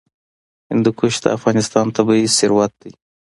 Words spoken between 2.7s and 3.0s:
دی.